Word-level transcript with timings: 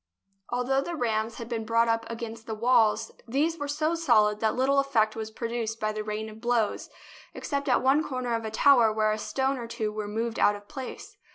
Although 0.49 0.81
the 0.81 0.95
rams 0.95 1.35
had 1.35 1.47
been 1.47 1.63
brought 1.63 1.87
up 1.87 2.07
against 2.09 2.47
the 2.47 2.55
walls, 2.55 3.11
these 3.27 3.59
were 3.59 3.67
so 3.67 3.93
solid 3.93 4.39
that 4.39 4.55
little 4.55 4.79
effect 4.79 5.15
was 5.15 5.29
produced 5.29 5.79
by 5.79 5.91
the 5.91 6.03
rain 6.03 6.27
of 6.27 6.41
blows, 6.41 6.89
except 7.35 7.69
at 7.69 7.83
one 7.83 8.03
cor 8.03 8.19
ner 8.23 8.33
of 8.33 8.43
a 8.43 8.49
tower 8.49 8.91
where 8.91 9.11
a 9.11 9.19
stone 9.19 9.59
or 9.59 9.67
two 9.67 9.91
were 9.91 10.07
moved 10.07 10.39
out 10.39 10.55
of 10.55 10.67
place. 10.67 11.17